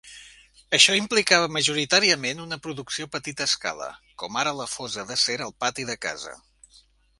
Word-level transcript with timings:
Això 0.77 0.95
implicava 0.99 1.51
majoritàriament 1.57 2.41
una 2.47 2.59
producció 2.63 3.07
a 3.11 3.13
petita 3.17 3.47
escala, 3.51 3.91
com 4.23 4.41
ara 4.45 4.57
la 4.63 4.69
fosa 4.79 5.07
d'acer 5.13 5.39
"al 5.49 5.57
pati 5.67 5.89
de 5.95 6.01
casa". 6.11 6.37